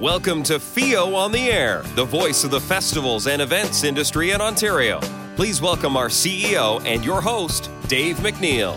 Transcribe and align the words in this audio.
Welcome 0.00 0.44
to 0.44 0.60
FEO 0.60 1.16
on 1.16 1.32
the 1.32 1.50
Air, 1.50 1.82
the 1.96 2.04
voice 2.04 2.44
of 2.44 2.52
the 2.52 2.60
festivals 2.60 3.26
and 3.26 3.42
events 3.42 3.82
industry 3.82 4.30
in 4.30 4.40
Ontario. 4.40 5.00
Please 5.34 5.60
welcome 5.60 5.96
our 5.96 6.06
CEO 6.06 6.80
and 6.86 7.04
your 7.04 7.20
host, 7.20 7.68
Dave 7.88 8.14
McNeil. 8.18 8.76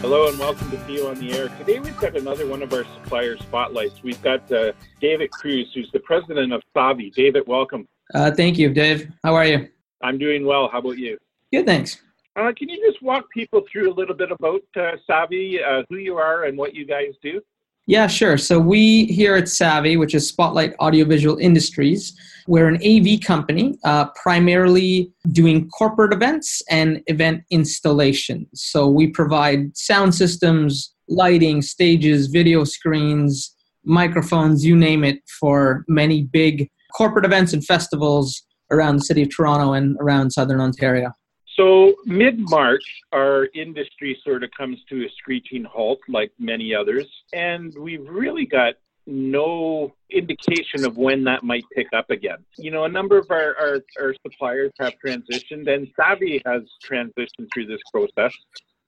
Hello 0.00 0.28
and 0.28 0.38
welcome 0.38 0.70
to 0.70 0.78
FEO 0.78 1.08
on 1.08 1.16
the 1.16 1.32
Air. 1.32 1.48
Today 1.58 1.80
we've 1.80 1.96
got 1.96 2.16
another 2.16 2.46
one 2.46 2.62
of 2.62 2.72
our 2.72 2.84
supplier 2.84 3.36
spotlights. 3.38 4.00
We've 4.04 4.22
got 4.22 4.52
uh, 4.52 4.70
David 5.00 5.32
Cruz, 5.32 5.72
who's 5.74 5.90
the 5.90 5.98
president 5.98 6.52
of 6.52 6.62
Savi. 6.72 7.12
David, 7.12 7.48
welcome. 7.48 7.88
Uh, 8.14 8.30
thank 8.30 8.56
you, 8.58 8.72
Dave. 8.72 9.10
How 9.24 9.34
are 9.34 9.44
you? 9.44 9.68
I'm 10.02 10.18
doing 10.18 10.46
well. 10.46 10.68
How 10.70 10.78
about 10.78 10.98
you? 10.98 11.18
Good, 11.52 11.66
thanks. 11.66 12.00
Uh, 12.36 12.52
can 12.56 12.68
you 12.68 12.80
just 12.88 13.02
walk 13.02 13.28
people 13.30 13.62
through 13.72 13.92
a 13.92 13.94
little 13.94 14.14
bit 14.14 14.30
about 14.30 14.62
uh, 14.76 14.92
Savi, 15.10 15.56
uh, 15.66 15.82
who 15.88 15.96
you 15.96 16.16
are, 16.16 16.44
and 16.44 16.56
what 16.56 16.76
you 16.76 16.86
guys 16.86 17.14
do? 17.20 17.40
Yeah, 17.88 18.08
sure. 18.08 18.36
So 18.36 18.58
we 18.58 19.04
here 19.06 19.36
at 19.36 19.48
Savvy, 19.48 19.96
which 19.96 20.12
is 20.12 20.26
Spotlight 20.26 20.74
Audiovisual 20.80 21.38
Industries, 21.38 22.18
we're 22.48 22.68
an 22.68 22.80
AV 22.84 23.20
company, 23.20 23.78
uh, 23.84 24.06
primarily 24.10 25.12
doing 25.30 25.68
corporate 25.68 26.12
events 26.12 26.62
and 26.68 27.00
event 27.06 27.44
installations. 27.50 28.48
So 28.54 28.88
we 28.88 29.08
provide 29.08 29.76
sound 29.76 30.14
systems, 30.14 30.94
lighting, 31.08 31.62
stages, 31.62 32.26
video 32.26 32.64
screens, 32.64 33.54
microphones, 33.84 34.64
you 34.64 34.76
name 34.76 35.04
it, 35.04 35.20
for 35.40 35.84
many 35.86 36.22
big 36.22 36.68
corporate 36.96 37.24
events 37.24 37.52
and 37.52 37.64
festivals 37.64 38.42
around 38.72 38.96
the 38.96 39.04
city 39.04 39.22
of 39.22 39.34
Toronto 39.34 39.74
and 39.74 39.96
around 40.00 40.32
southern 40.32 40.60
Ontario. 40.60 41.12
So, 41.56 41.94
mid 42.04 42.38
March, 42.38 42.84
our 43.12 43.48
industry 43.54 44.18
sort 44.22 44.44
of 44.44 44.50
comes 44.56 44.78
to 44.90 45.06
a 45.06 45.08
screeching 45.16 45.64
halt, 45.64 46.00
like 46.06 46.30
many 46.38 46.74
others, 46.74 47.06
and 47.32 47.74
we've 47.78 48.06
really 48.06 48.44
got 48.44 48.74
no 49.06 49.94
indication 50.10 50.84
of 50.84 50.96
when 50.96 51.24
that 51.24 51.44
might 51.44 51.64
pick 51.74 51.86
up 51.96 52.10
again. 52.10 52.38
You 52.58 52.72
know, 52.72 52.84
a 52.84 52.88
number 52.88 53.16
of 53.16 53.30
our, 53.30 53.56
our, 53.56 53.80
our 54.00 54.14
suppliers 54.22 54.72
have 54.80 54.94
transitioned, 55.04 55.72
and 55.72 55.88
Savi 55.98 56.42
has 56.44 56.62
transitioned 56.84 57.48
through 57.54 57.66
this 57.66 57.80
process. 57.92 58.34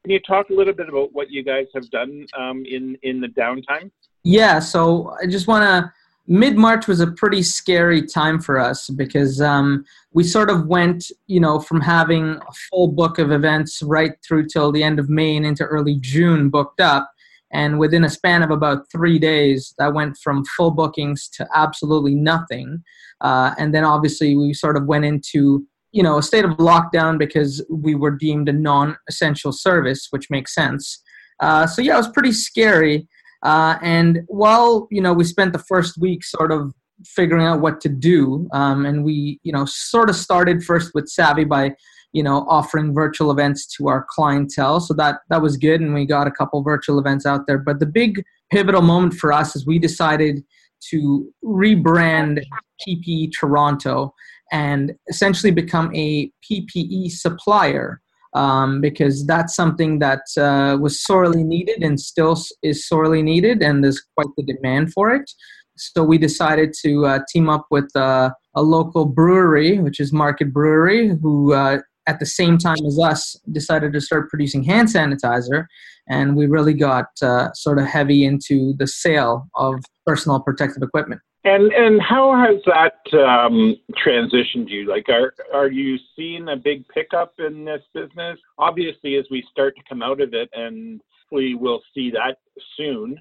Can 0.05 0.12
you 0.12 0.20
talk 0.20 0.50
a 0.50 0.55
little 0.55 0.75
bit 0.75 0.88
about 0.88 1.12
what 1.12 1.30
you 1.30 1.42
guys 1.42 1.66
have 1.75 1.88
done 1.91 2.27
um, 2.36 2.64
in 2.66 2.97
in 3.03 3.20
the 3.20 3.28
downtime? 3.28 3.91
Yeah, 4.25 4.58
so 4.58 5.14
I 5.22 5.27
just 5.27 5.47
want 5.47 5.62
to 5.62 5.92
mid 6.29 6.57
March 6.57 6.87
was 6.87 7.01
a 7.01 7.11
pretty 7.11 7.43
scary 7.43 8.07
time 8.07 8.39
for 8.39 8.59
us 8.59 8.91
because 8.91 9.41
um, 9.41 9.84
we 10.12 10.23
sort 10.23 10.51
of 10.51 10.67
went, 10.67 11.11
you 11.27 11.41
know, 11.41 11.59
from 11.59 11.81
having 11.81 12.33
a 12.33 12.53
full 12.71 12.89
book 12.89 13.19
of 13.19 13.33
events 13.33 13.83
right 13.83 14.12
through 14.27 14.47
till 14.47 14.71
the 14.71 14.84
end 14.84 14.99
of 14.99 15.09
May 15.09 15.37
and 15.37 15.47
into 15.47 15.65
early 15.65 15.97
June 16.01 16.51
booked 16.51 16.81
up. 16.81 17.11
And 17.51 17.79
within 17.79 18.05
a 18.05 18.11
span 18.11 18.43
of 18.43 18.51
about 18.51 18.91
three 18.93 19.19
days, 19.19 19.75
that 19.79 19.95
went 19.95 20.19
from 20.19 20.45
full 20.45 20.71
bookings 20.71 21.29
to 21.31 21.49
absolutely 21.55 22.15
nothing. 22.15 22.83
Uh, 23.23 23.55
and 23.59 23.75
then 23.75 23.84
obviously 23.84 24.37
we 24.37 24.53
sort 24.53 24.77
of 24.77 24.84
went 24.84 25.06
into, 25.06 25.67
you 25.93 26.03
know, 26.03 26.19
a 26.19 26.23
state 26.23 26.45
of 26.45 26.51
lockdown 26.59 27.19
because 27.19 27.65
we 27.71 27.95
were 27.95 28.11
deemed 28.11 28.51
a 28.51 28.53
non-essential 28.53 29.53
service, 29.53 30.09
which 30.11 30.29
makes 30.29 30.55
sense. 30.55 31.03
Uh, 31.41 31.67
so 31.67 31.81
yeah, 31.81 31.95
it 31.95 31.99
was 31.99 32.09
pretty 32.09 32.33
scary. 32.33 33.09
Uh, 33.42 33.78
and 33.83 34.20
while 34.27 34.89
you 34.91 35.00
know 35.00 35.12
we 35.12 35.25
spent 35.25 35.53
the 35.53 35.58
first 35.58 35.98
week 35.98 36.25
sort 36.25 36.50
of 36.50 36.72
figuring 37.05 37.47
out 37.47 37.61
what 37.61 37.81
to 37.81 37.89
do, 37.89 38.48
um, 38.53 38.84
and 38.84 39.05
we 39.05 39.39
you 39.42 39.53
know 39.53 39.64
sort 39.64 40.11
of 40.11 40.17
started 40.17 40.62
first 40.62 40.92
with 40.94 41.08
Savvy 41.08 41.44
by 41.44 41.75
you 42.12 42.22
know 42.22 42.47
offering 42.48 42.94
virtual 42.94 43.31
events 43.31 43.66
to 43.77 43.89
our 43.89 44.06
clientele, 44.11 44.81
so 44.81 44.94
that 44.94 45.20
that 45.31 45.42
was 45.42 45.56
good, 45.56 45.81
and 45.81 45.94
we 45.94 46.05
got 46.05 46.27
a 46.27 46.33
couple 46.33 46.62
virtual 46.62 46.98
events 46.98 47.27
out 47.27 47.47
there. 47.47 47.59
But 47.59 47.81
the 47.81 47.86
big 47.86 48.25
pivotal 48.50 48.83
moment 48.83 49.14
for 49.14 49.33
us 49.33 49.55
is 49.55 49.66
we 49.66 49.78
decided 49.78 50.42
to 50.91 51.28
rebrand 51.44 52.42
PPE 52.86 53.33
Toronto 53.39 54.14
and 54.53 54.94
essentially 55.09 55.50
become 55.50 55.94
a 55.94 56.31
PPE 56.49 57.10
supplier 57.10 58.00
um, 58.34 58.81
because 58.81 59.27
that's 59.27 59.55
something 59.55 59.99
that 60.00 60.22
uh, 60.37 60.77
was 60.81 61.03
sorely 61.03 61.44
needed 61.44 61.83
and 61.83 62.00
still 62.00 62.41
is 62.62 62.87
sorely 62.87 63.22
needed, 63.22 63.62
and 63.62 63.83
there's 63.83 64.03
quite 64.16 64.28
the 64.37 64.43
demand 64.43 64.93
for 64.93 65.15
it. 65.15 65.31
So 65.77 66.03
we 66.03 66.19
decided 66.19 66.75
to 66.84 67.06
uh, 67.06 67.19
team 67.33 67.49
up 67.49 67.67
with 67.71 67.94
uh, 67.94 68.31
a 68.55 68.62
local 68.62 69.05
brewery, 69.05 69.78
which 69.78 70.00
is 70.00 70.12
Market 70.12 70.53
Brewery, 70.53 71.17
who 71.22 71.55
uh, 71.55 71.78
at 72.09 72.19
the 72.19 72.27
same 72.27 72.59
time 72.59 72.84
as 72.87 72.99
us 72.99 73.37
decided 73.53 73.93
to 73.93 74.00
start 74.00 74.28
producing 74.31 74.65
hand 74.65 74.88
sanitizer, 74.88 75.67
and 76.09 76.37
we 76.37 76.47
really 76.47 76.75
got 76.75 77.06
uh, 77.22 77.53
sort 77.53 77.78
of 77.78 77.87
heavy 77.87 78.25
into 78.25 78.75
the 78.78 78.87
sale 78.87 79.47
of 79.55 79.77
personal 80.06 80.41
protective 80.41 80.83
equipment. 80.83 81.21
And 81.48 81.72
and 81.72 82.03
how 82.03 82.36
has 82.36 82.60
that 82.66 83.19
um, 83.19 83.75
transitioned 84.04 84.69
you? 84.69 84.86
Like, 84.86 85.09
are 85.09 85.32
are 85.54 85.70
you 85.70 85.97
seeing 86.14 86.48
a 86.48 86.56
big 86.56 86.86
pickup 86.88 87.32
in 87.38 87.64
this 87.64 87.82
business? 87.94 88.38
Obviously, 88.59 89.16
as 89.16 89.25
we 89.31 89.42
start 89.50 89.75
to 89.76 89.82
come 89.88 90.03
out 90.03 90.20
of 90.20 90.34
it, 90.34 90.50
and 90.53 91.00
we 91.32 91.54
will 91.54 91.81
see 91.94 92.10
that 92.10 92.37
soon. 92.76 93.19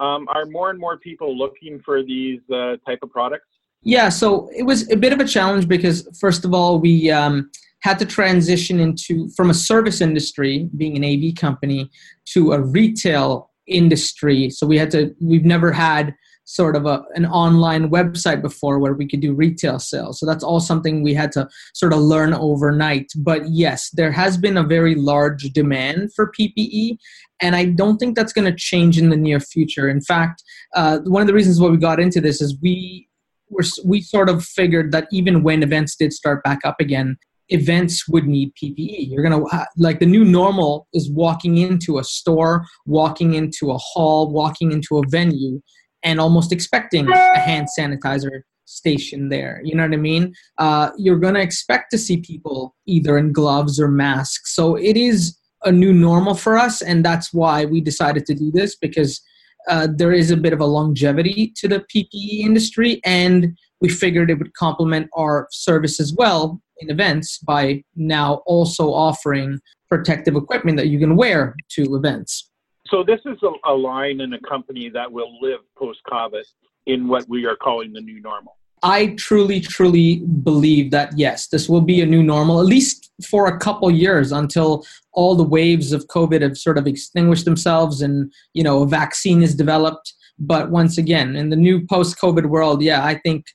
Um, 0.00 0.26
are 0.28 0.44
more 0.46 0.70
and 0.70 0.78
more 0.78 0.98
people 0.98 1.36
looking 1.36 1.80
for 1.84 2.02
these 2.02 2.40
uh, 2.50 2.76
type 2.86 2.98
of 3.02 3.10
products? 3.10 3.48
Yeah, 3.82 4.10
so 4.10 4.50
it 4.54 4.64
was 4.64 4.90
a 4.90 4.96
bit 4.96 5.12
of 5.12 5.20
a 5.20 5.26
challenge 5.26 5.66
because 5.66 6.08
first 6.20 6.44
of 6.44 6.54
all, 6.54 6.78
we 6.78 7.10
um, 7.10 7.50
had 7.80 7.98
to 8.00 8.06
transition 8.06 8.80
into 8.80 9.28
from 9.30 9.50
a 9.50 9.54
service 9.54 10.00
industry, 10.00 10.68
being 10.76 10.96
an 10.96 11.04
AV 11.04 11.34
company, 11.36 11.90
to 12.34 12.52
a 12.52 12.60
retail 12.60 13.50
industry. 13.66 14.50
So 14.50 14.66
we 14.66 14.76
had 14.76 14.90
to. 14.90 15.14
We've 15.20 15.46
never 15.46 15.72
had 15.72 16.14
sort 16.44 16.76
of 16.76 16.86
a, 16.86 17.04
an 17.14 17.26
online 17.26 17.88
website 17.88 18.42
before 18.42 18.78
where 18.78 18.94
we 18.94 19.08
could 19.08 19.20
do 19.20 19.34
retail 19.34 19.78
sales. 19.78 20.18
So 20.18 20.26
that's 20.26 20.44
all 20.44 20.60
something 20.60 21.02
we 21.02 21.14
had 21.14 21.32
to 21.32 21.48
sort 21.74 21.92
of 21.92 22.00
learn 22.00 22.34
overnight. 22.34 23.10
But 23.16 23.48
yes, 23.48 23.90
there 23.90 24.12
has 24.12 24.36
been 24.36 24.56
a 24.56 24.64
very 24.64 24.94
large 24.94 25.44
demand 25.52 26.12
for 26.14 26.32
PPE, 26.38 26.98
and 27.40 27.56
I 27.56 27.66
don't 27.66 27.98
think 27.98 28.16
that's 28.16 28.32
going 28.32 28.50
to 28.50 28.56
change 28.56 28.98
in 28.98 29.10
the 29.10 29.16
near 29.16 29.40
future. 29.40 29.88
In 29.88 30.00
fact, 30.00 30.42
uh, 30.74 30.98
one 31.04 31.22
of 31.22 31.28
the 31.28 31.34
reasons 31.34 31.60
why 31.60 31.68
we 31.68 31.76
got 31.76 32.00
into 32.00 32.20
this 32.20 32.40
is 32.40 32.56
we 32.60 33.08
were, 33.50 33.64
we 33.84 34.00
sort 34.00 34.28
of 34.28 34.44
figured 34.44 34.92
that 34.92 35.08
even 35.12 35.42
when 35.42 35.62
events 35.62 35.96
did 35.96 36.12
start 36.12 36.42
back 36.42 36.60
up 36.64 36.76
again, 36.80 37.16
events 37.48 38.08
would 38.08 38.26
need 38.26 38.52
PPE. 38.54 39.10
You're 39.10 39.22
going 39.22 39.38
to, 39.38 39.66
like, 39.76 40.00
the 40.00 40.06
new 40.06 40.24
normal 40.24 40.88
is 40.94 41.10
walking 41.10 41.58
into 41.58 41.98
a 41.98 42.04
store, 42.04 42.64
walking 42.86 43.34
into 43.34 43.70
a 43.70 43.78
hall, 43.78 44.32
walking 44.32 44.72
into 44.72 44.98
a 44.98 45.02
venue 45.08 45.60
and 46.02 46.20
almost 46.20 46.52
expecting 46.52 47.08
a 47.08 47.38
hand 47.38 47.68
sanitizer 47.78 48.42
station 48.64 49.28
there. 49.28 49.60
You 49.64 49.74
know 49.74 49.84
what 49.84 49.92
I 49.92 49.96
mean? 49.96 50.34
Uh, 50.58 50.90
you're 50.96 51.18
going 51.18 51.34
to 51.34 51.40
expect 51.40 51.90
to 51.90 51.98
see 51.98 52.18
people 52.18 52.74
either 52.86 53.18
in 53.18 53.32
gloves 53.32 53.78
or 53.78 53.88
masks. 53.88 54.54
So 54.54 54.76
it 54.76 54.96
is 54.96 55.36
a 55.64 55.72
new 55.72 55.92
normal 55.92 56.34
for 56.34 56.56
us, 56.56 56.82
and 56.82 57.04
that's 57.04 57.32
why 57.32 57.64
we 57.64 57.80
decided 57.80 58.26
to 58.26 58.34
do 58.34 58.50
this 58.50 58.76
because 58.76 59.20
uh, 59.68 59.88
there 59.94 60.12
is 60.12 60.30
a 60.30 60.36
bit 60.36 60.52
of 60.52 60.60
a 60.60 60.66
longevity 60.66 61.52
to 61.56 61.68
the 61.68 61.84
PPE 61.94 62.40
industry, 62.40 63.00
and 63.04 63.56
we 63.80 63.88
figured 63.88 64.30
it 64.30 64.38
would 64.38 64.54
complement 64.54 65.08
our 65.14 65.46
service 65.50 66.00
as 66.00 66.12
well 66.14 66.60
in 66.78 66.90
events 66.90 67.38
by 67.38 67.82
now 67.94 68.42
also 68.46 68.92
offering 68.92 69.60
protective 69.88 70.34
equipment 70.34 70.76
that 70.78 70.88
you 70.88 70.98
can 70.98 71.16
wear 71.16 71.54
to 71.70 71.94
events. 71.94 72.50
So 72.92 73.02
this 73.02 73.20
is 73.24 73.38
a, 73.42 73.70
a 73.70 73.74
line 73.74 74.20
in 74.20 74.34
a 74.34 74.40
company 74.40 74.90
that 74.90 75.10
will 75.10 75.40
live 75.40 75.60
post-COVID 75.78 76.44
in 76.86 77.08
what 77.08 77.26
we 77.26 77.46
are 77.46 77.56
calling 77.56 77.92
the 77.94 78.02
new 78.02 78.20
normal. 78.20 78.58
I 78.82 79.14
truly, 79.16 79.60
truly 79.60 80.18
believe 80.18 80.90
that 80.90 81.16
yes, 81.16 81.46
this 81.46 81.70
will 81.70 81.80
be 81.80 82.02
a 82.02 82.06
new 82.06 82.22
normal, 82.22 82.60
at 82.60 82.66
least 82.66 83.10
for 83.30 83.46
a 83.46 83.58
couple 83.58 83.90
years 83.90 84.30
until 84.32 84.84
all 85.12 85.34
the 85.34 85.44
waves 85.44 85.92
of 85.92 86.06
COVID 86.08 86.42
have 86.42 86.58
sort 86.58 86.76
of 86.76 86.86
extinguished 86.86 87.46
themselves 87.46 88.02
and 88.02 88.30
you 88.52 88.62
know 88.62 88.82
a 88.82 88.86
vaccine 88.86 89.42
is 89.42 89.54
developed. 89.54 90.12
But 90.38 90.70
once 90.70 90.98
again, 90.98 91.36
in 91.36 91.48
the 91.48 91.56
new 91.56 91.86
post-COVID 91.86 92.46
world, 92.46 92.82
yeah, 92.82 93.04
I 93.04 93.14
think 93.14 93.46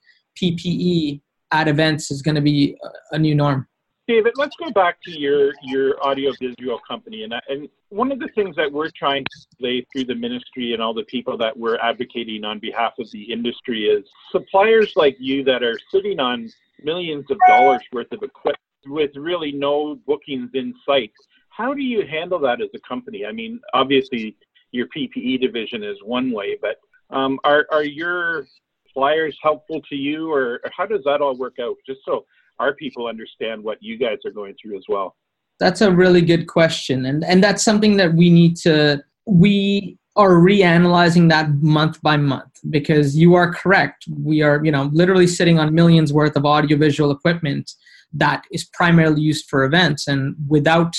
PPE 0.41 1.21
at 1.51 1.67
events 1.67 2.09
is 2.09 2.21
going 2.23 2.35
to 2.35 2.41
be 2.41 2.75
a 3.11 3.19
new 3.19 3.35
norm. 3.35 3.67
David, 4.07 4.33
let's 4.37 4.55
go 4.55 4.71
back 4.71 5.01
to 5.03 5.11
your 5.11 5.51
your 5.61 6.01
audio 6.01 6.31
visual 6.39 6.79
company, 6.87 7.23
and 7.23 7.33
and 7.49 7.67
one 7.89 8.09
of 8.09 8.19
the 8.19 8.29
things 8.35 8.55
that 8.55 8.71
we're 8.71 8.89
trying 8.91 9.25
to 9.25 9.39
lay 9.59 9.85
through 9.91 10.05
the 10.05 10.15
ministry 10.15 10.71
and 10.71 10.81
all 10.81 10.93
the 10.93 11.03
people 11.03 11.37
that 11.37 11.57
we're 11.57 11.77
advocating 11.79 12.45
on 12.45 12.57
behalf 12.59 12.93
of 12.99 13.11
the 13.11 13.23
industry 13.23 13.83
is 13.83 14.05
suppliers 14.31 14.93
like 14.95 15.17
you 15.19 15.43
that 15.43 15.61
are 15.61 15.77
sitting 15.91 16.21
on 16.21 16.49
millions 16.81 17.25
of 17.29 17.37
dollars 17.49 17.81
worth 17.91 18.09
of 18.13 18.23
equipment 18.23 18.57
with 18.85 19.11
really 19.17 19.51
no 19.51 19.95
bookings 20.07 20.51
in 20.53 20.73
sight. 20.85 21.11
How 21.49 21.73
do 21.73 21.81
you 21.81 22.07
handle 22.07 22.39
that 22.39 22.61
as 22.61 22.69
a 22.73 22.79
company? 22.87 23.25
I 23.25 23.33
mean, 23.33 23.59
obviously 23.73 24.37
your 24.71 24.87
PPE 24.95 25.41
division 25.41 25.83
is 25.83 25.97
one 26.03 26.31
way, 26.31 26.57
but 26.61 26.77
um, 27.09 27.39
are 27.43 27.67
are 27.71 27.83
your 27.83 28.47
suppliers 28.87 29.37
helpful 29.43 29.81
to 29.89 29.95
you, 29.95 30.31
or, 30.31 30.61
or 30.63 30.71
how 30.75 30.85
does 30.85 31.03
that 31.03 31.19
all 31.19 31.35
work 31.35 31.55
out? 31.59 31.75
Just 31.85 31.99
so 32.05 32.25
our 32.59 32.73
people 32.73 33.07
understand 33.07 33.63
what 33.63 33.77
you 33.81 33.97
guys 33.97 34.17
are 34.25 34.31
going 34.31 34.55
through 34.61 34.77
as 34.77 34.83
well? 34.87 35.15
That's 35.59 35.81
a 35.81 35.91
really 35.91 36.21
good 36.21 36.47
question. 36.47 37.05
And, 37.05 37.23
and 37.23 37.43
that's 37.43 37.63
something 37.63 37.97
that 37.97 38.13
we 38.13 38.29
need 38.29 38.55
to, 38.57 39.03
we 39.25 39.97
are 40.15 40.35
reanalyzing 40.35 41.29
that 41.29 41.49
month 41.61 42.01
by 42.01 42.17
month 42.17 42.51
because 42.69 43.15
you 43.15 43.35
are 43.35 43.53
correct. 43.53 44.05
We 44.19 44.41
are, 44.41 44.63
you 44.63 44.71
know, 44.71 44.89
literally 44.93 45.27
sitting 45.27 45.59
on 45.59 45.73
millions 45.73 46.11
worth 46.11 46.35
of 46.35 46.45
audiovisual 46.45 47.11
equipment 47.11 47.71
that 48.13 48.43
is 48.51 48.65
primarily 48.65 49.21
used 49.21 49.47
for 49.49 49.63
events. 49.63 50.07
And 50.07 50.35
without 50.47 50.95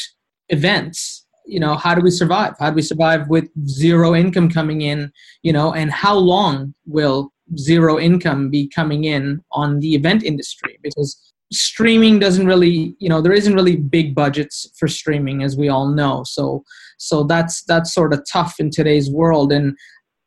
events, 0.51 1.27
you 1.47 1.59
know, 1.59 1.75
how 1.75 1.95
do 1.95 2.03
we 2.03 2.11
survive? 2.11 2.55
How 2.59 2.71
do 2.71 2.77
we 2.77 2.83
survive 2.83 3.29
with 3.29 3.49
zero 3.67 4.15
income 4.15 4.51
coming 4.51 4.83
in? 4.83 5.11
You 5.43 5.53
know, 5.53 5.73
and 5.73 5.91
how 5.91 6.15
long 6.15 6.75
will 6.87 7.33
zero 7.57 7.99
income 7.99 8.51
be 8.51 8.69
coming 8.69 9.05
in 9.05 9.43
on 9.53 9.81
the 9.81 9.95
event 9.95 10.23
industry? 10.23 10.79
Because 10.83 11.33
streaming 11.53 12.19
doesn't 12.19 12.47
really 12.47 12.95
you 12.99 13.09
know 13.09 13.21
there 13.21 13.33
isn't 13.33 13.55
really 13.55 13.77
big 13.77 14.15
budgets 14.15 14.71
for 14.79 14.89
streaming 14.89 15.43
as 15.43 15.57
we 15.57 15.69
all 15.69 15.89
know. 15.89 16.23
So 16.25 16.65
so 16.99 17.25
that's 17.25 17.63
that's 17.65 17.95
sort 17.95 18.13
of 18.13 18.23
tough 18.31 18.57
in 18.59 18.71
today's 18.71 19.11
world. 19.11 19.53
And 19.53 19.77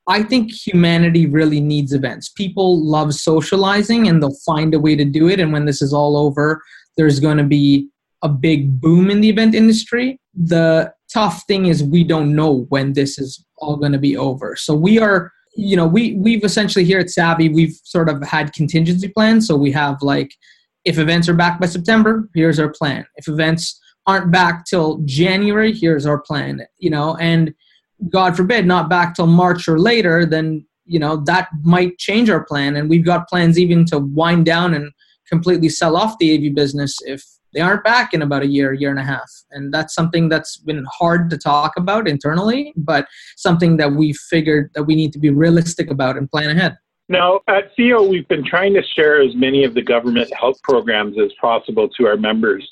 i 0.07 0.23
think 0.23 0.51
humanity 0.51 1.27
really 1.27 1.59
needs 1.61 1.93
events. 1.93 2.29
People 2.29 2.83
love 2.83 3.13
socializing 3.13 4.07
and 4.07 4.21
they'll 4.21 4.39
find 4.45 4.73
a 4.73 4.79
way 4.79 4.95
to 4.95 5.05
do 5.05 5.29
it. 5.29 5.39
And 5.39 5.53
when 5.53 5.65
this 5.65 5.81
is 5.81 5.93
all 5.93 6.17
over 6.17 6.61
there's 6.97 7.19
going 7.19 7.37
to 7.37 7.43
be 7.43 7.87
a 8.23 8.29
big 8.29 8.79
boom 8.79 9.09
in 9.09 9.21
the 9.21 9.29
event 9.29 9.55
industry. 9.55 10.19
The 10.33 10.93
tough 11.11 11.43
thing 11.47 11.65
is 11.67 11.83
we 11.83 12.03
don't 12.03 12.35
know 12.35 12.65
when 12.69 12.93
this 12.93 13.17
is 13.17 13.43
all 13.57 13.77
going 13.77 13.91
to 13.91 13.99
be 13.99 14.17
over. 14.17 14.55
So 14.55 14.73
we 14.73 14.99
are 14.99 15.31
you 15.55 15.75
know 15.75 15.85
we 15.85 16.13
we've 16.13 16.45
essentially 16.45 16.85
here 16.85 16.99
at 16.99 17.09
savvy 17.09 17.49
we've 17.49 17.77
sort 17.83 18.09
of 18.09 18.23
had 18.23 18.53
contingency 18.53 19.09
plans. 19.09 19.47
So 19.47 19.55
we 19.55 19.71
have 19.71 20.01
like 20.01 20.31
if 20.85 20.97
events 20.97 21.29
are 21.29 21.33
back 21.33 21.59
by 21.59 21.67
September, 21.67 22.29
here's 22.33 22.59
our 22.59 22.71
plan. 22.71 23.05
If 23.15 23.27
events 23.27 23.79
aren't 24.07 24.31
back 24.31 24.65
till 24.65 24.99
January, 25.05 25.73
here's 25.73 26.05
our 26.05 26.19
plan. 26.19 26.61
You 26.79 26.89
know, 26.89 27.15
and 27.17 27.53
God 28.09 28.35
forbid, 28.35 28.65
not 28.65 28.89
back 28.89 29.15
till 29.15 29.27
March 29.27 29.67
or 29.67 29.79
later, 29.79 30.25
then 30.25 30.65
you 30.85 30.99
know 30.99 31.17
that 31.25 31.49
might 31.63 31.97
change 31.97 32.29
our 32.29 32.43
plan. 32.43 32.75
And 32.75 32.89
we've 32.89 33.05
got 33.05 33.27
plans 33.27 33.59
even 33.59 33.85
to 33.87 33.99
wind 33.99 34.45
down 34.45 34.73
and 34.73 34.91
completely 35.29 35.69
sell 35.69 35.95
off 35.95 36.17
the 36.19 36.35
AV 36.35 36.53
business 36.55 36.97
if 37.05 37.23
they 37.53 37.61
aren't 37.61 37.83
back 37.83 38.13
in 38.13 38.21
about 38.21 38.43
a 38.43 38.47
year, 38.47 38.73
year 38.73 38.89
and 38.89 38.99
a 38.99 39.03
half. 39.03 39.29
And 39.51 39.73
that's 39.73 39.93
something 39.93 40.29
that's 40.29 40.57
been 40.57 40.85
hard 40.89 41.29
to 41.29 41.37
talk 41.37 41.73
about 41.77 42.07
internally, 42.07 42.73
but 42.77 43.07
something 43.37 43.77
that 43.77 43.93
we 43.93 44.13
figured 44.13 44.71
that 44.73 44.83
we 44.83 44.95
need 44.95 45.11
to 45.13 45.19
be 45.19 45.29
realistic 45.29 45.91
about 45.91 46.17
and 46.17 46.29
plan 46.29 46.49
ahead. 46.49 46.77
Now, 47.11 47.41
at 47.49 47.75
CEO, 47.77 48.07
we've 48.07 48.27
been 48.29 48.45
trying 48.45 48.73
to 48.75 48.81
share 48.95 49.21
as 49.21 49.35
many 49.35 49.65
of 49.65 49.73
the 49.73 49.81
government 49.81 50.31
help 50.33 50.61
programs 50.63 51.17
as 51.19 51.29
possible 51.41 51.89
to 51.89 52.07
our 52.07 52.15
members. 52.15 52.65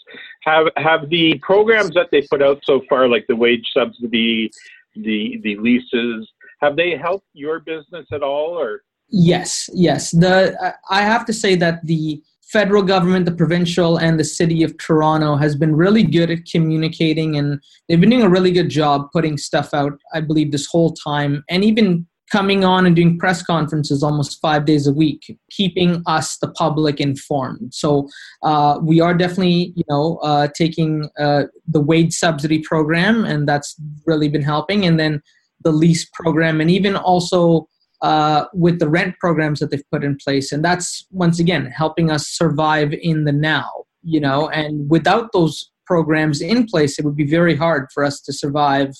Have 0.43 0.67
have 0.77 1.09
the 1.09 1.37
programs 1.39 1.93
that 1.95 2.07
they 2.09 2.21
put 2.21 2.41
out 2.41 2.61
so 2.63 2.81
far, 2.87 3.09
like 3.09 3.25
the 3.27 3.35
wage 3.35 3.67
subsidy, 3.73 4.49
the 4.95 5.39
the 5.43 5.57
leases, 5.57 6.25
have 6.61 6.77
they 6.77 6.95
helped 6.95 7.27
your 7.33 7.59
business 7.59 8.05
at 8.13 8.23
all? 8.23 8.57
Or 8.57 8.83
yes, 9.09 9.69
yes. 9.73 10.11
The 10.11 10.73
I 10.89 11.01
have 11.01 11.25
to 11.25 11.33
say 11.33 11.55
that 11.55 11.85
the 11.85 12.23
federal 12.43 12.81
government, 12.81 13.25
the 13.25 13.33
provincial, 13.33 13.97
and 13.97 14.17
the 14.17 14.23
city 14.23 14.63
of 14.63 14.77
Toronto 14.77 15.35
has 15.35 15.55
been 15.55 15.75
really 15.75 16.03
good 16.03 16.31
at 16.31 16.45
communicating, 16.45 17.35
and 17.35 17.61
they've 17.89 17.99
been 17.99 18.09
doing 18.09 18.23
a 18.23 18.29
really 18.29 18.51
good 18.51 18.69
job 18.69 19.07
putting 19.11 19.37
stuff 19.37 19.73
out. 19.73 19.99
I 20.13 20.21
believe 20.21 20.53
this 20.53 20.65
whole 20.65 20.93
time, 20.93 21.43
and 21.49 21.65
even 21.65 22.07
coming 22.31 22.63
on 22.63 22.85
and 22.85 22.95
doing 22.95 23.17
press 23.17 23.41
conferences 23.41 24.03
almost 24.03 24.39
five 24.41 24.65
days 24.65 24.87
a 24.87 24.93
week, 24.93 25.37
keeping 25.49 26.01
us, 26.05 26.37
the 26.37 26.51
public, 26.51 26.99
informed. 26.99 27.73
So 27.73 28.07
uh, 28.43 28.79
we 28.81 28.99
are 29.01 29.13
definitely, 29.13 29.73
you 29.75 29.83
know, 29.89 30.17
uh, 30.17 30.47
taking 30.55 31.09
uh, 31.19 31.43
the 31.67 31.81
wage 31.81 32.13
subsidy 32.13 32.59
program, 32.59 33.25
and 33.25 33.47
that's 33.47 33.75
really 34.05 34.29
been 34.29 34.43
helping. 34.43 34.85
And 34.85 34.99
then 34.99 35.21
the 35.63 35.71
lease 35.71 36.07
program, 36.13 36.61
and 36.61 36.71
even 36.71 36.95
also 36.95 37.67
uh, 38.01 38.45
with 38.53 38.79
the 38.79 38.89
rent 38.89 39.15
programs 39.19 39.59
that 39.59 39.71
they've 39.71 39.91
put 39.91 40.03
in 40.03 40.15
place, 40.15 40.51
and 40.51 40.63
that's 40.63 41.05
once 41.11 41.39
again 41.39 41.65
helping 41.65 42.11
us 42.11 42.27
survive 42.29 42.93
in 42.93 43.25
the 43.25 43.33
now. 43.33 43.69
You 44.01 44.21
know, 44.21 44.47
and 44.49 44.89
without 44.89 45.33
those 45.33 45.69
programs 45.85 46.39
in 46.39 46.65
place, 46.67 46.97
it 46.99 47.03
would 47.03 47.17
be 47.17 47.27
very 47.27 47.55
hard 47.55 47.87
for 47.93 48.03
us 48.03 48.21
to 48.21 48.31
survive 48.31 48.91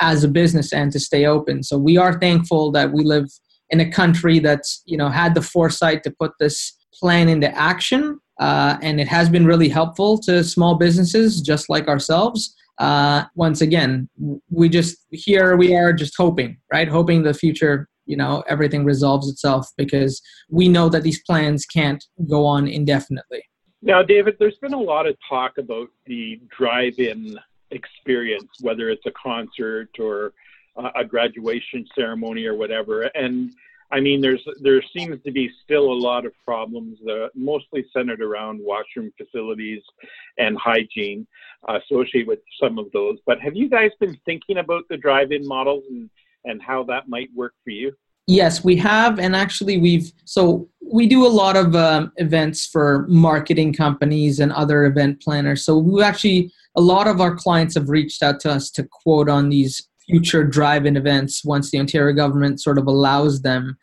as 0.00 0.24
a 0.24 0.28
business 0.28 0.72
and 0.72 0.92
to 0.92 1.00
stay 1.00 1.26
open. 1.26 1.62
So 1.62 1.78
we 1.78 1.96
are 1.96 2.18
thankful 2.18 2.70
that 2.72 2.92
we 2.92 3.04
live 3.04 3.26
in 3.70 3.80
a 3.80 3.90
country 3.90 4.38
that's 4.38 4.82
you 4.86 4.96
know 4.96 5.08
had 5.08 5.34
the 5.34 5.42
foresight 5.42 6.02
to 6.04 6.10
put 6.10 6.32
this 6.38 6.76
plan 6.94 7.28
into 7.28 7.50
action, 7.56 8.20
uh, 8.40 8.76
and 8.82 9.00
it 9.00 9.08
has 9.08 9.28
been 9.28 9.46
really 9.46 9.68
helpful 9.68 10.18
to 10.18 10.44
small 10.44 10.76
businesses 10.76 11.40
just 11.40 11.68
like 11.68 11.88
ourselves. 11.88 12.54
Uh, 12.78 13.24
once 13.34 13.60
again, 13.60 14.08
we 14.50 14.68
just 14.68 14.96
here 15.10 15.56
we 15.56 15.74
are 15.74 15.92
just 15.92 16.14
hoping, 16.16 16.58
right? 16.72 16.88
Hoping 16.88 17.22
the 17.22 17.34
future 17.34 17.88
you 18.06 18.16
know 18.16 18.42
everything 18.48 18.84
resolves 18.84 19.28
itself 19.28 19.68
because 19.76 20.20
we 20.50 20.68
know 20.68 20.88
that 20.88 21.02
these 21.02 21.22
plans 21.22 21.64
can't 21.64 22.04
go 22.28 22.44
on 22.44 22.66
indefinitely. 22.66 23.42
Now, 23.84 24.00
David, 24.00 24.36
there's 24.38 24.58
been 24.58 24.74
a 24.74 24.80
lot 24.80 25.08
of 25.08 25.16
talk 25.28 25.58
about 25.58 25.88
the 26.06 26.40
drive-in 26.56 27.36
experience, 27.72 28.50
whether 28.60 28.88
it's 28.90 29.06
a 29.06 29.12
concert 29.12 29.90
or 29.98 30.32
a 30.94 31.04
graduation 31.04 31.86
ceremony 31.94 32.46
or 32.46 32.54
whatever. 32.54 33.02
And 33.14 33.52
I 33.90 34.00
mean, 34.00 34.22
there's 34.22 34.42
there 34.60 34.82
seems 34.96 35.22
to 35.22 35.30
be 35.30 35.50
still 35.62 35.92
a 35.92 35.98
lot 36.08 36.24
of 36.24 36.32
problems, 36.44 36.98
uh, 37.08 37.28
mostly 37.34 37.84
centered 37.92 38.22
around 38.22 38.58
washroom 38.62 39.12
facilities 39.18 39.82
and 40.38 40.56
hygiene 40.56 41.26
uh, 41.68 41.78
associated 41.82 42.26
with 42.26 42.38
some 42.60 42.78
of 42.78 42.86
those. 42.92 43.18
But 43.26 43.38
have 43.40 43.54
you 43.54 43.68
guys 43.68 43.90
been 44.00 44.16
thinking 44.24 44.58
about 44.58 44.84
the 44.88 44.96
drive-in 44.96 45.46
models 45.46 45.84
and 45.90 46.08
and 46.44 46.60
how 46.62 46.82
that 46.84 47.08
might 47.08 47.28
work 47.34 47.54
for 47.64 47.70
you? 47.70 47.92
Yes, 48.26 48.64
we 48.64 48.76
have, 48.76 49.18
and 49.18 49.36
actually, 49.36 49.76
we've 49.78 50.10
so 50.24 50.68
we 50.92 51.06
do 51.06 51.26
a 51.26 51.28
lot 51.28 51.56
of 51.56 51.74
um, 51.74 52.12
events 52.16 52.66
for 52.66 53.06
marketing 53.08 53.72
companies 53.72 54.40
and 54.40 54.52
other 54.52 54.84
event 54.84 55.22
planners. 55.22 55.64
So 55.64 55.78
we 55.78 56.02
actually 56.02 56.52
a 56.76 56.80
lot 56.80 57.06
of 57.06 57.20
our 57.20 57.34
clients 57.34 57.74
have 57.74 57.88
reached 57.88 58.22
out 58.22 58.40
to 58.40 58.50
us 58.50 58.70
to 58.72 58.84
quote 58.84 59.28
on 59.28 59.48
these 59.48 59.88
future 60.06 60.44
drive-in 60.44 60.96
events 60.96 61.44
once 61.44 61.70
the 61.70 61.78
Ontario 61.78 62.14
government 62.14 62.60
sort 62.60 62.78
of 62.78 62.86
allows 62.86 63.42
them. 63.42 63.76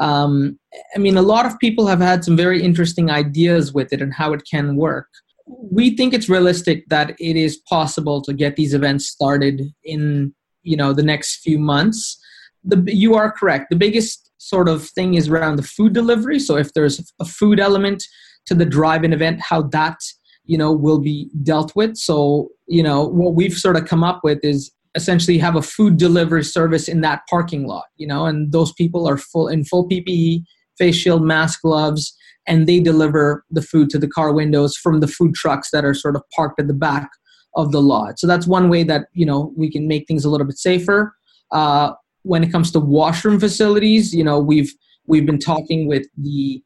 Um, 0.00 0.58
I 0.94 0.98
mean, 0.98 1.16
a 1.16 1.22
lot 1.22 1.46
of 1.46 1.58
people 1.58 1.86
have 1.86 2.00
had 2.00 2.24
some 2.24 2.36
very 2.36 2.62
interesting 2.62 3.10
ideas 3.10 3.72
with 3.72 3.92
it 3.92 4.02
and 4.02 4.12
how 4.12 4.32
it 4.32 4.42
can 4.50 4.76
work. 4.76 5.08
We 5.46 5.96
think 5.96 6.14
it's 6.14 6.28
realistic 6.28 6.88
that 6.88 7.10
it 7.18 7.36
is 7.36 7.58
possible 7.68 8.22
to 8.22 8.32
get 8.32 8.56
these 8.56 8.74
events 8.74 9.06
started 9.06 9.62
in 9.84 10.34
you 10.62 10.76
know 10.76 10.94
the 10.94 11.02
next 11.02 11.42
few 11.42 11.58
months. 11.58 12.18
The, 12.64 12.82
you 12.86 13.14
are 13.14 13.30
correct. 13.30 13.66
The 13.68 13.76
biggest 13.76 14.30
sort 14.48 14.68
of 14.68 14.88
thing 14.90 15.14
is 15.14 15.28
around 15.28 15.56
the 15.56 15.62
food 15.62 15.92
delivery. 15.92 16.38
So 16.38 16.56
if 16.56 16.72
there's 16.72 17.00
a 17.20 17.24
food 17.24 17.60
element 17.60 18.02
to 18.46 18.54
the 18.54 18.64
drive-in 18.66 19.12
event, 19.12 19.40
how 19.40 19.62
that 19.62 19.98
you 20.44 20.58
know 20.58 20.72
will 20.72 21.00
be 21.00 21.30
dealt 21.42 21.74
with. 21.74 21.96
So 21.96 22.48
you 22.66 22.82
know 22.82 23.04
what 23.06 23.34
we've 23.34 23.54
sort 23.54 23.76
of 23.76 23.86
come 23.86 24.04
up 24.04 24.20
with 24.22 24.38
is 24.42 24.70
essentially 24.96 25.38
have 25.38 25.56
a 25.56 25.62
food 25.62 25.96
delivery 25.96 26.44
service 26.44 26.86
in 26.86 27.00
that 27.00 27.22
parking 27.28 27.66
lot 27.66 27.86
you 27.96 28.06
know 28.06 28.26
and 28.26 28.52
those 28.52 28.72
people 28.74 29.08
are 29.08 29.16
full 29.18 29.48
in 29.48 29.64
full 29.64 29.88
ppe 29.88 30.40
face 30.78 30.94
shield 30.94 31.24
mask 31.24 31.62
gloves 31.62 32.16
and 32.46 32.66
they 32.66 32.80
deliver 32.80 33.44
the 33.50 33.62
food 33.62 33.90
to 33.90 33.98
the 33.98 34.08
car 34.08 34.32
windows 34.32 34.76
from 34.76 35.00
the 35.00 35.06
food 35.06 35.34
trucks 35.34 35.70
that 35.72 35.84
are 35.84 35.94
sort 35.94 36.16
of 36.16 36.22
parked 36.34 36.60
at 36.60 36.66
the 36.66 36.74
back 36.74 37.08
of 37.56 37.72
the 37.72 37.80
lot. 37.80 38.18
So 38.18 38.26
that's 38.26 38.46
one 38.46 38.68
way 38.68 38.82
that 38.84 39.06
you 39.12 39.26
know 39.26 39.52
we 39.56 39.70
can 39.70 39.88
make 39.88 40.06
things 40.06 40.24
a 40.24 40.30
little 40.30 40.46
bit 40.46 40.58
safer. 40.58 41.14
Uh, 41.50 41.92
when 42.24 42.42
it 42.42 42.50
comes 42.50 42.70
to 42.70 42.80
washroom 42.80 43.38
facilities 43.40 44.14
you 44.14 44.24
know 44.24 44.38
we've 44.38 44.72
we've 45.06 45.26
been 45.26 45.38
talking 45.38 45.86
with 45.86 46.06
the 46.18 46.62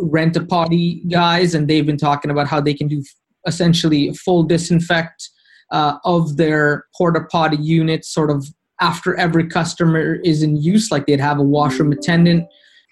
rent 0.00 0.36
a 0.36 0.44
potty 0.44 1.02
guys 1.08 1.54
and 1.54 1.68
they've 1.68 1.86
been 1.86 1.96
talking 1.96 2.30
about 2.30 2.46
how 2.46 2.60
they 2.60 2.74
can 2.74 2.88
do 2.88 3.02
essentially 3.46 4.12
full 4.14 4.42
disinfect 4.42 5.30
uh, 5.70 5.96
of 6.04 6.36
their 6.36 6.84
porta 6.96 7.20
potty 7.30 7.56
units 7.56 8.12
sort 8.12 8.30
of 8.30 8.46
after 8.80 9.14
every 9.16 9.46
customer 9.46 10.14
is 10.24 10.42
in 10.42 10.56
use 10.56 10.90
like 10.90 11.06
they'd 11.06 11.20
have 11.20 11.38
a 11.38 11.42
washroom 11.42 11.92
attendant 11.92 12.44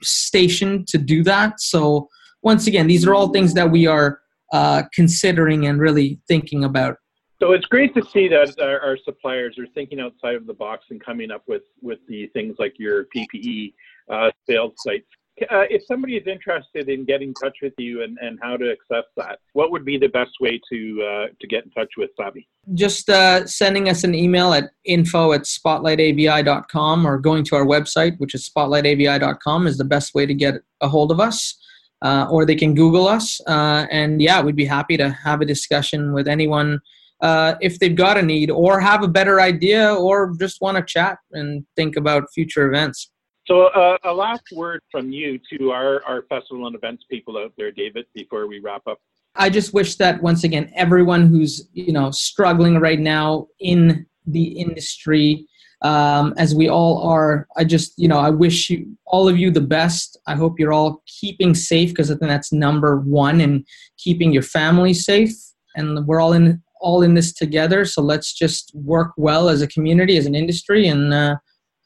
station 0.03 0.85
to 0.87 0.99
do 0.99 1.23
that. 1.25 1.61
So 1.61 2.09
once 2.43 2.67
again 2.67 2.87
these 2.87 3.07
are 3.07 3.15
all 3.15 3.29
things 3.29 3.55
that 3.55 3.71
we 3.71 3.87
are 3.87 4.21
uh, 4.53 4.85
considering 4.95 5.67
and 5.67 5.81
really 5.81 6.21
thinking 6.29 6.65
about 6.65 6.97
so 7.41 7.53
it's 7.53 7.67
great 7.67 7.95
to 7.95 8.03
see 8.05 8.29
that 8.29 8.59
our, 8.61 8.81
our, 8.81 8.97
suppliers 8.97 9.59
are 9.59 9.67
thinking 9.75 10.01
outside 10.01 10.35
of 10.35 10.47
the 10.47 10.55
box 10.55 10.87
and 10.91 11.05
coming 11.05 11.31
up 11.31 11.43
with 11.47 11.63
with 11.83 11.99
the 12.09 12.27
things 12.29 12.57
like 12.59 12.75
your 12.79 13.07
ppe 13.15 13.73
uh, 14.11 14.31
sales 14.47 14.75
sites 14.79 15.07
uh, 15.43 15.65
if 15.71 15.85
somebody 15.87 16.17
is 16.17 16.27
interested 16.27 16.89
in 16.89 17.05
getting 17.05 17.29
in 17.29 17.35
touch 17.35 17.59
with 17.63 17.73
you 17.79 18.03
and, 18.03 18.19
and 18.21 18.39
how 18.43 18.57
to 18.57 18.71
access 18.71 19.05
that, 19.17 19.39
what 19.53 19.71
would 19.71 19.85
be 19.85 19.99
the 19.99 20.09
best 20.09 20.33
way 20.41 20.61
to 20.71 21.03
uh, 21.03 21.27
to 21.41 21.47
get 21.47 21.65
in 21.65 21.71
touch 21.71 21.91
with 21.97 22.11
Savvy? 22.17 22.49
Just 22.75 23.09
uh, 23.09 23.47
sending 23.47 23.89
us 23.89 24.05
an 24.05 24.15
email 24.15 24.53
at 24.53 24.71
info 24.85 25.33
at 25.33 25.43
spotlightavi.com 25.43 27.07
or 27.07 27.19
going 27.19 27.45
to 27.45 27.57
our 27.57 27.65
website, 27.65 28.19
which 28.19 28.35
is 28.35 28.49
spotlightavi.com, 28.49 29.67
is 29.67 29.79
the 29.79 29.85
best 29.85 30.15
way 30.15 30.27
to 30.27 30.35
get 30.35 30.55
a 30.81 30.89
hold 30.89 31.11
of 31.11 31.21
us. 31.21 31.57
Uh, 32.01 32.29
or 32.31 32.47
they 32.47 32.55
can 32.55 32.77
Google 32.77 33.09
us. 33.09 33.41
Uh, 33.49 33.85
and 33.91 34.23
yeah, 34.23 34.41
we'd 34.41 34.55
be 34.55 34.65
happy 34.65 34.97
to 34.97 35.11
have 35.11 35.41
a 35.41 35.45
discussion 35.45 36.13
with 36.13 36.29
anyone 36.29 36.81
uh, 37.21 37.55
if 37.61 37.79
they've 37.79 37.97
got 37.97 38.17
a 38.17 38.23
need 38.23 38.51
or 38.51 38.81
have 38.81 39.03
a 39.03 39.09
better 39.09 39.41
idea 39.41 39.95
or 39.95 40.35
just 40.39 40.61
want 40.61 40.77
to 40.77 40.83
chat 40.83 41.19
and 41.33 41.67
think 41.77 41.97
about 41.97 42.25
future 42.35 42.69
events. 42.69 43.11
So, 43.47 43.69
uh, 43.69 43.97
a 44.05 44.13
last 44.13 44.45
word 44.53 44.83
from 44.91 45.11
you 45.11 45.41
to 45.53 45.71
our, 45.71 46.05
our 46.05 46.23
festival 46.29 46.67
and 46.67 46.77
events 46.77 47.05
people 47.11 47.39
out 47.39 47.53
there, 47.57 47.73
David, 47.73 48.05
before 48.15 48.47
we 48.47 48.61
wrap 48.61 48.87
up. 48.87 48.99
I 49.35 49.49
just 49.49 49.73
wish 49.73 49.97
that 49.97 50.23
once 50.23 50.45
again, 50.45 50.71
everyone 50.75 51.29
who's 51.29 51.69
you 51.73 51.93
know 51.93 52.11
struggling 52.11 52.79
right 52.79 52.99
now 52.99 53.47
in 53.61 54.05
the 54.27 54.45
industry, 54.45 55.47
um, 55.83 56.35
as 56.37 56.55
we 56.55 56.69
all 56.69 57.03
are, 57.09 57.47
I 57.57 57.65
just 57.65 57.95
you 57.97 58.09
know 58.09 58.19
I 58.19 58.31
wish 58.31 58.69
you 58.69 58.99
all 59.07 59.29
of 59.29 59.39
you 59.39 59.51
the 59.51 59.63
best. 59.63 60.19
I 60.27 60.35
hope 60.35 60.59
you're 60.59 60.73
all 60.73 61.03
keeping 61.07 61.55
safe 61.55 61.91
because 61.91 62.11
I 62.11 62.17
think 62.17 62.29
that's 62.29 62.53
number 62.53 62.99
one, 62.99 63.41
and 63.41 63.67
keeping 63.97 64.33
your 64.33 64.43
family 64.43 64.93
safe. 64.93 65.33
And 65.75 66.07
we're 66.07 66.21
all 66.21 66.33
in 66.33 66.63
all 66.81 67.03
in 67.03 67.15
this 67.15 67.33
together. 67.33 67.85
So 67.85 68.03
let's 68.03 68.33
just 68.33 68.73
work 68.75 69.13
well 69.17 69.49
as 69.49 69.63
a 69.63 69.67
community, 69.67 70.17
as 70.17 70.27
an 70.27 70.35
industry, 70.35 70.89
and 70.89 71.13
uh, 71.13 71.37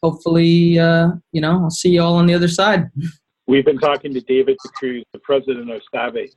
hopefully, 0.03 0.79
uh, 0.79 1.09
you 1.33 1.41
know, 1.41 1.63
I'll 1.63 1.71
see 1.71 1.91
you 1.91 2.03
all 2.03 2.15
on 2.15 2.27
the 2.27 2.35
other 2.35 2.49
side. 2.49 2.91
We've 3.47 3.65
been 3.65 3.79
talking 3.79 4.15
to 4.15 4.21
David 4.21 4.57
Cruz, 4.75 5.05
the 5.13 5.19
president 5.19 5.71
of 5.71 5.83
Stave. 5.83 6.31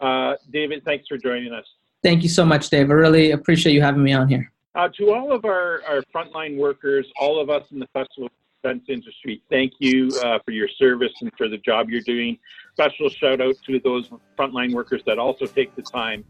Uh, 0.00 0.34
David, 0.50 0.84
thanks 0.84 1.06
for 1.08 1.16
joining 1.16 1.52
us. 1.52 1.64
Thank 2.02 2.22
you 2.22 2.28
so 2.28 2.44
much, 2.44 2.68
Dave. 2.70 2.90
I 2.90 2.94
really 2.94 3.32
appreciate 3.32 3.72
you 3.72 3.82
having 3.82 4.02
me 4.02 4.12
on 4.12 4.28
here. 4.28 4.52
Uh, 4.74 4.88
to 4.98 5.12
all 5.12 5.32
of 5.32 5.44
our, 5.44 5.82
our 5.86 6.02
frontline 6.14 6.56
workers, 6.56 7.06
all 7.18 7.40
of 7.40 7.50
us 7.50 7.64
in 7.72 7.78
the 7.78 7.88
festival 7.92 8.28
defense 8.62 8.84
industry, 8.88 9.42
thank 9.50 9.72
you 9.78 10.08
uh, 10.22 10.38
for 10.44 10.52
your 10.52 10.68
service 10.78 11.12
and 11.20 11.30
for 11.36 11.48
the 11.48 11.58
job 11.58 11.90
you're 11.90 12.00
doing. 12.02 12.38
Special 12.74 13.08
shout 13.08 13.40
out 13.40 13.56
to 13.66 13.80
those 13.80 14.08
frontline 14.38 14.72
workers 14.72 15.02
that 15.06 15.18
also 15.18 15.46
take 15.46 15.74
the 15.76 15.82
time 15.82 16.24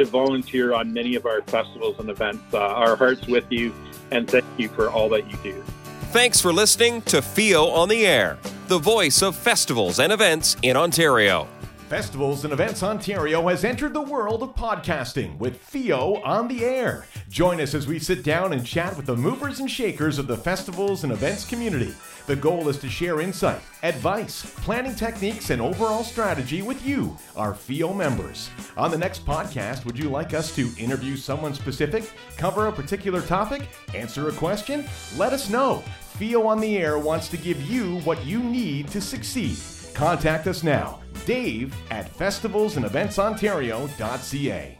to 0.00 0.06
volunteer 0.06 0.72
on 0.72 0.92
many 0.92 1.14
of 1.14 1.26
our 1.26 1.42
festivals 1.42 1.98
and 1.98 2.10
events. 2.10 2.42
Uh, 2.52 2.58
our 2.58 2.96
hearts 2.96 3.26
with 3.26 3.44
you, 3.50 3.72
and 4.10 4.28
thank 4.28 4.44
you 4.56 4.68
for 4.68 4.90
all 4.90 5.08
that 5.10 5.30
you 5.30 5.36
do. 5.42 5.62
Thanks 6.10 6.40
for 6.40 6.52
listening 6.52 7.02
to 7.02 7.22
FEO 7.22 7.68
on 7.68 7.88
the 7.88 8.06
Air, 8.06 8.38
the 8.66 8.78
voice 8.78 9.22
of 9.22 9.36
festivals 9.36 10.00
and 10.00 10.12
events 10.12 10.56
in 10.62 10.76
Ontario. 10.76 11.46
Festivals 11.88 12.44
and 12.44 12.52
Events 12.52 12.82
Ontario 12.82 13.46
has 13.48 13.64
entered 13.64 13.92
the 13.92 14.00
world 14.00 14.42
of 14.42 14.54
podcasting 14.54 15.36
with 15.38 15.56
FEO 15.58 16.22
on 16.24 16.48
the 16.48 16.64
Air. 16.64 17.04
Join 17.28 17.60
us 17.60 17.74
as 17.74 17.86
we 17.86 17.98
sit 17.98 18.22
down 18.22 18.52
and 18.52 18.64
chat 18.64 18.96
with 18.96 19.06
the 19.06 19.16
movers 19.16 19.60
and 19.60 19.70
shakers 19.70 20.18
of 20.18 20.28
the 20.28 20.36
festivals 20.36 21.04
and 21.04 21.12
events 21.12 21.44
community. 21.44 21.92
The 22.30 22.36
goal 22.36 22.68
is 22.68 22.78
to 22.78 22.88
share 22.88 23.20
insight, 23.20 23.60
advice, 23.82 24.54
planning 24.58 24.94
techniques, 24.94 25.50
and 25.50 25.60
overall 25.60 26.04
strategy 26.04 26.62
with 26.62 26.86
you, 26.86 27.18
our 27.34 27.54
FEO 27.54 27.92
members. 27.92 28.50
On 28.76 28.92
the 28.92 28.98
next 28.98 29.26
podcast, 29.26 29.84
would 29.84 29.98
you 29.98 30.08
like 30.08 30.32
us 30.32 30.54
to 30.54 30.70
interview 30.78 31.16
someone 31.16 31.54
specific, 31.54 32.08
cover 32.36 32.68
a 32.68 32.72
particular 32.72 33.20
topic, 33.20 33.62
answer 33.94 34.28
a 34.28 34.32
question? 34.32 34.84
Let 35.16 35.32
us 35.32 35.50
know. 35.50 35.82
FEO 36.18 36.46
on 36.46 36.60
the 36.60 36.78
Air 36.78 37.00
wants 37.00 37.26
to 37.30 37.36
give 37.36 37.60
you 37.62 37.98
what 38.02 38.24
you 38.24 38.38
need 38.38 38.86
to 38.90 39.00
succeed. 39.00 39.56
Contact 39.92 40.46
us 40.46 40.62
now, 40.62 41.00
Dave 41.26 41.74
at 41.90 42.16
festivalsandeventsontario.ca. 42.16 44.79